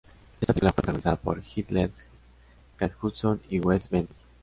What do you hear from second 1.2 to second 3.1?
Heath Ledger, Kate